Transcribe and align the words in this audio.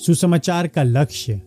सुसमाचार 0.00 0.66
का 0.66 0.82
लक्ष्य। 0.82 1.40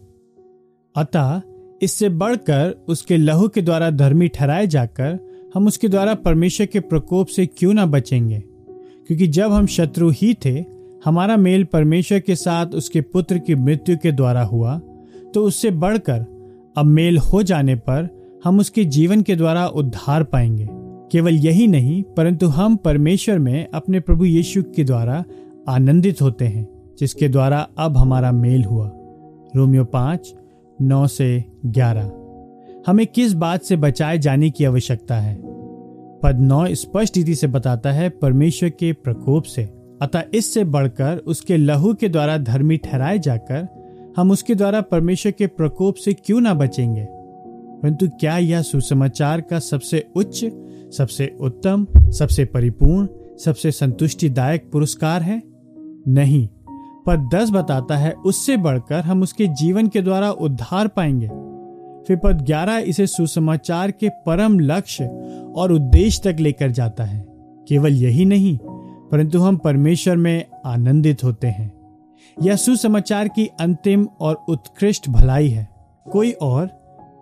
अतः 0.96 1.42
इससे 1.82 2.10
बढ़कर 2.10 2.86
उसके 2.88 3.18
लहू 3.18 3.48
के 3.48 3.62
द्वारा 3.62 3.90
धर्मी 3.90 4.28
ठहराए 4.28 4.68
जाकर 4.68 5.18
हम 5.56 5.68
उसके 5.68 5.88
द्वारा 5.88 6.14
परमेश्वर 6.16 6.66
के 6.66 6.80
प्रकोप 6.80 7.28
से 7.28 7.46
क्यों 7.48 7.74
ना 7.74 7.86
बचेंगे? 7.86 8.40
क्योंकि 9.08 9.28
जब 9.28 9.52
हम 9.52 9.66
शत्रु 9.66 10.10
ही 10.10 10.34
थे, 10.46 10.64
हमारा 11.06 11.38
मेल 11.38 11.64
परमेश्वर 11.64 12.20
के 12.20 12.36
साथ 12.36 12.68
उसके 12.68 13.02
पुत्र 13.02 13.38
की 13.38 13.56
मृत्यु 13.56 13.98
के 13.98 14.12
द्वारा 14.12 14.44
हुआ 14.44 14.78
तो 15.34 15.44
उससे 15.44 15.72
बढ़कर 15.72 16.26
अब 16.78 16.86
मेल 16.86 17.18
हो 17.18 17.44
जाने 17.44 17.76
पर 17.76 18.08
हम 18.44 18.60
उसके 18.60 18.86
जीवन 18.86 19.22
के 19.22 19.36
द्वारा 19.36 19.68
उद्धार 19.68 20.24
पाएँगे। 20.24 20.68
केवल 21.12 21.36
यही 21.36 21.68
नहीं, 21.68 22.02
परंतु 22.18 22.48
हम 22.48 22.76
परमेश्वर 22.76 23.40
में 23.40 23.68
अपने 23.74 24.00
प्रभु 24.00 24.26
यीशु 24.26 24.64
के 24.76 24.84
द्वारा 24.84 25.24
आनंदित 25.70 26.22
होते 26.22 26.46
हैं। 26.46 26.77
जिसके 27.00 27.30
द्वारा 27.30 27.68
अब 27.78 27.98
हमारा 27.98 28.32
मेल 28.32 28.64
हुआ। 28.64 28.92
रोमियो 29.56 29.86
पाँच, 29.86 30.36
नौ 30.82 31.08
से 31.08 31.44
ग्यारह। 31.66 32.12
हमें 32.88 33.08
किस 33.08 33.34
बात 33.34 33.62
से 33.62 33.76
बचाए 33.76 34.18
जाने 34.18 34.50
की 34.50 34.66
आवश्यकता 34.66 35.20
है? 35.20 35.42
पद 36.24 36.40
नौ 36.40 36.68
स्पष्ट 36.68 37.18
रीति 37.18 37.36
से 37.36 37.48
बताता 37.48 37.92
है 37.92 38.10
परमेश्वर 38.10 38.70
के 38.70 38.94
प्रकोप 38.94 39.44
से। 39.44 39.64
अतः 40.02 40.24
इससे 40.34 40.64
बढ़कर 40.64 41.18
उसके 41.18 41.58
लहू 41.58 41.94
के 41.94 42.10
द्वारा 42.10 42.38
धर्मी 42.38 42.78
ठहराए 42.78 43.20
जाकर 43.20 43.68
हम 44.18 44.32
उसके 44.32 44.56
द्वारा 44.56 44.82
परमेश्वर 44.82 45.32
के 45.32 45.48
प्रकोप 45.48 45.96
से 45.96 46.14
क्यों 46.14 46.42
ना 46.42 46.54
बचेंगे? 46.54 47.08
परंतु 47.82 48.10
क्या 48.20 48.38
यह 48.38 48.62
सुसमाचार 48.62 49.42
का 49.42 49.60
सबसे 49.60 50.08
उच्च, 50.16 50.46
सबसे 50.98 51.38
उत्तम, 51.42 51.88
सबसे 52.12 52.46
परिपूर्ण, 52.46 53.08
सबसे 53.46 53.72
संतुष्टिदायक 53.72 54.70
पुरस्कार 54.72 55.22
है? 55.22 55.44
नहीं। 56.08 56.48
पद 57.08 57.30
दस 57.34 57.52
बताता 57.52 57.98
है, 57.98 58.12
उससे 58.12 58.58
बढ़कर 58.58 59.00
हम 59.00 59.22
उसके 59.22 59.48
जीवन 59.48 59.88
के 59.88 60.02
द्वारा 60.02 60.32
उद्धार 60.32 60.88
पाएँगे। 60.88 61.28
फिर 62.08 62.18
पद 62.18 62.42
ग्यारह 62.42 62.78
इसे 62.78 63.08
सुसमाचार 63.08 63.92
के 63.92 64.10
परम 64.10 64.60
लक्ष्य 64.60 65.06
और 65.56 65.72
उद्देश्य 65.72 66.22
तक 66.26 66.40
लेकर 66.40 66.72
जाता 66.72 67.04
है। 67.04 67.26
केवल 67.68 67.94
यही 67.94 68.26
नहीं, 68.26 68.58
परंतु 69.12 69.40
हम 69.40 69.58
परमेश्वर 69.58 70.18
में 70.18 70.46
आनंदित 70.66 71.24
होते 71.24 71.48
हैं। 71.48 71.72
यह 72.44 72.56
सुसमाचार 72.56 73.28
की 73.28 73.50
अंतिम 73.60 74.08
और 74.20 74.46
उत्कृष्ट 74.50 75.10
भलाई 75.10 75.48
है। 75.48 75.68
कोई 76.12 76.32
और 76.32 76.70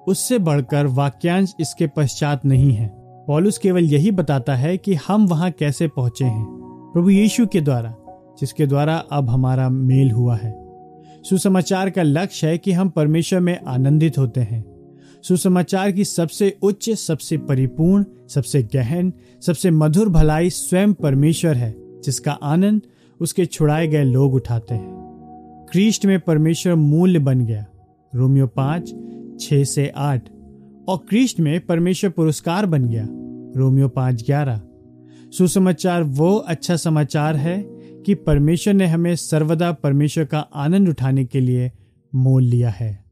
उससे 0.07 0.39
बढ़कर 0.39 0.87
वाक्यांश 0.87 1.55
इसके 1.59 1.87
पश्चात 1.87 2.45
नहीं 2.45 2.73
है। 2.73 2.91
पॉलुस 3.27 3.57
केवल 3.57 3.83
यही 3.83 4.11
बताता 4.11 4.55
है 4.55 4.77
कि 4.77 4.93
हम 5.07 5.27
वहाँ 5.27 5.51
कैसे 5.51 5.87
पहुँचे 5.87 6.25
हैं। 6.25 6.45
प्रभु 6.93 7.09
यीशु 7.09 7.47
के 7.47 7.61
द्वारा 7.61 7.95
जिसके 8.39 8.65
द्वारा 8.65 8.97
अब 8.97 9.29
हमारा 9.29 9.69
मेल 9.69 10.11
हुआ 10.11 10.35
है। 10.35 10.65
सुसमाचार 11.29 11.89
का 11.89 12.03
लक्ष्य 12.03 12.47
है 12.47 12.57
कि 12.57 12.71
हम 12.71 12.89
परमेश्वर 12.89 13.39
में 13.39 13.59
आनंदित 13.67 14.17
होते 14.17 14.41
हैं। 14.41 14.65
सुसमाचार 15.23 15.91
की 15.91 16.05
सबसे 16.05 16.57
उच्च, 16.61 16.89
सबसे 16.89 17.37
परिपूर्ण, 17.37 18.05
सबसे 18.27 18.63
गहन, 18.63 19.13
सबसे 19.41 19.71
मधुर 19.71 20.09
भलाई 20.09 20.49
स्वयं 20.49 20.93
परमेश्वर 20.93 21.55
है, 21.55 21.75
जिसका 22.03 22.31
आनंद 22.31 22.81
उसके 23.21 23.45
छुड़ाए 23.45 23.87
गए 23.87 24.03
लोग 24.03 24.33
उठाते 24.33 24.75
हैं। 24.75 24.95
क्रिस्ट 25.71 26.05
में 26.05 26.19
परमेश्वर 26.19 26.75
मूल्य 26.75 27.19
बन 27.19 27.45
गया, 27.45 27.65
रोमियो 28.15 28.47
पाँच 28.47 28.95
छ 29.39 29.53
से 29.53 29.93
आठ। 29.95 30.29
और 30.87 30.97
क्रिस्ट 30.97 31.39
में 31.39 31.65
परमेश्वर 31.65 32.09
पुरस्कार 32.11 32.65
बन 32.65 32.85
गया, 32.85 33.07
रोमियो 33.59 33.87
पाँच 33.87 34.23
ग्यारह। 34.25 34.61
सुसमाचार 35.37 36.03
वो 36.03 36.35
अच्छा 36.35 36.75
समाचार 36.75 37.35
है 37.35 37.74
कि 38.05 38.15
परमेश्वर 38.15 38.73
ने 38.73 38.85
हमें 38.85 39.15
सर्वदा 39.15 39.71
परमेश्वर 39.71 40.25
का 40.25 40.39
आनंद 40.39 40.89
उठाने 40.89 41.25
के 41.25 41.39
लिए 41.39 41.71
मोल 42.15 42.43
लिया 42.43 42.69
है। 42.69 43.04